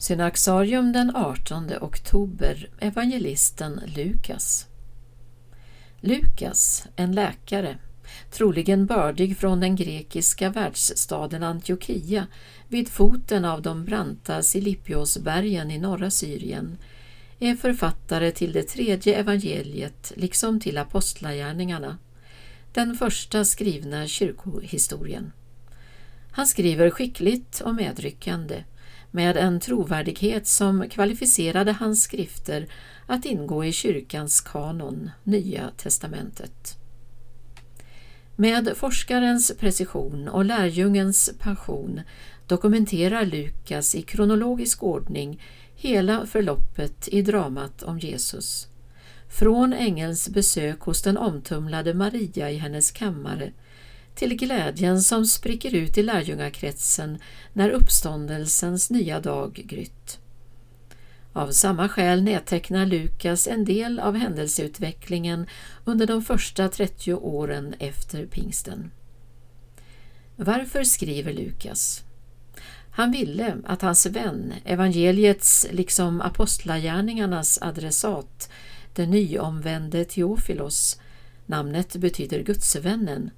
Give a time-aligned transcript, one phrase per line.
[0.00, 4.66] Synaxarium den 18 oktober Evangelisten Lukas
[6.00, 7.78] Lukas, en läkare,
[8.30, 12.26] troligen bördig från den grekiska världsstaden Antiochia
[12.68, 16.78] vid foten av de branta Silippiosbergen i norra Syrien,
[17.38, 21.98] är författare till det tredje evangeliet liksom till Apostlagärningarna,
[22.72, 25.32] den första skrivna kyrkohistorien.
[26.30, 28.64] Han skriver skickligt och medryckande
[29.10, 32.66] med en trovärdighet som kvalificerade hans skrifter
[33.06, 36.78] att ingå i kyrkans kanon, Nya testamentet.
[38.36, 42.00] Med forskarens precision och lärjungens passion
[42.46, 45.42] dokumenterar Lukas i kronologisk ordning
[45.74, 48.68] hela förloppet i dramat om Jesus.
[49.28, 53.52] Från ängelns besök hos den omtumlade Maria i hennes kammare
[54.18, 57.18] till glädjen som spricker ut i lärjungakretsen
[57.52, 60.18] när uppståndelsens nya dag grytt.
[61.32, 65.46] Av samma skäl nedtecknar Lukas en del av händelseutvecklingen
[65.84, 68.90] under de första 30 åren efter pingsten.
[70.36, 72.04] Varför skriver Lukas?
[72.90, 78.50] Han ville att hans vän, evangeliets liksom apostlagärningarnas adressat,
[78.94, 81.00] den nyomvände Teofilos,
[81.46, 83.30] namnet betyder gudsvännen,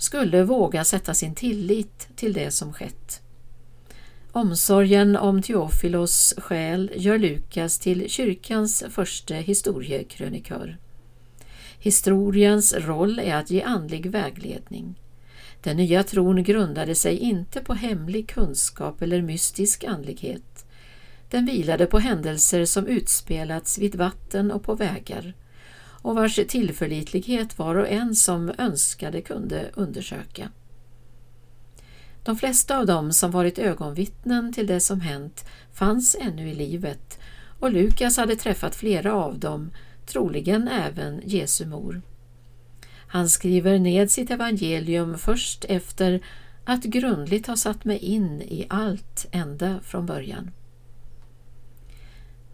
[0.00, 3.22] skulle våga sätta sin tillit till det som skett.
[4.32, 10.78] Omsorgen om Teofilos själ gör Lukas till kyrkans första historiekrönikör.
[11.78, 15.00] Historiens roll är att ge andlig vägledning.
[15.62, 20.66] Den nya tron grundade sig inte på hemlig kunskap eller mystisk andlighet.
[21.30, 25.34] Den vilade på händelser som utspelats vid vatten och på vägar
[26.02, 30.50] och vars tillförlitlighet var och en som önskade kunde undersöka.
[32.22, 37.18] De flesta av dem som varit ögonvittnen till det som hänt fanns ännu i livet
[37.60, 39.70] och Lukas hade träffat flera av dem,
[40.06, 42.02] troligen även Jesu mor.
[43.06, 46.20] Han skriver ned sitt evangelium först efter
[46.64, 50.50] att grundligt ha satt mig in i allt ända från början.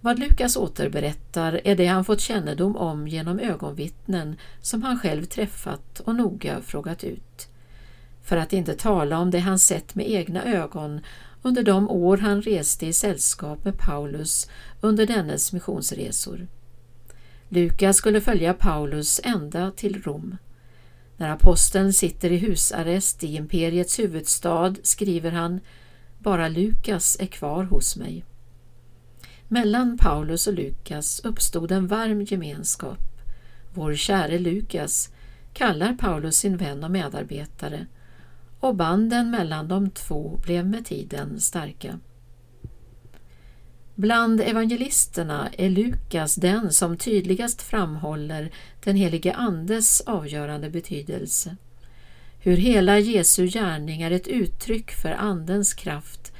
[0.06, 6.00] Vad Lukas återberättar är det han fått kännedom om genom ögonvittnen som han själv träffat
[6.00, 7.48] och noga frågat ut.
[8.22, 11.00] För att inte tala om det han sett med egna ögon
[11.42, 14.50] under de år han reste i sällskap med Paulus
[14.80, 16.46] under dennes missionsresor.
[17.48, 20.36] Lukas skulle följa Paulus ända till Rom.
[21.16, 25.60] När aposteln sitter i husarrest i imperiets huvudstad skriver han
[26.18, 28.24] ”Bara Lukas är kvar hos mig”.
[29.48, 32.98] Mellan Paulus och Lukas uppstod en varm gemenskap.
[33.74, 35.12] Vår käre Lukas
[35.52, 37.86] kallar Paulus sin vän och medarbetare
[38.60, 42.00] och banden mellan de två blev med tiden starka.
[43.94, 48.50] Bland evangelisterna är Lukas den som tydligast framhåller
[48.84, 51.56] den helige Andes avgörande betydelse.
[52.38, 56.32] Hur hela Jesu gärning är ett uttryck för Andens kraft,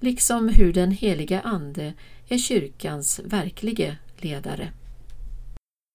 [0.00, 1.92] liksom hur den heliga Ande
[2.28, 4.72] är kyrkans verklige ledare.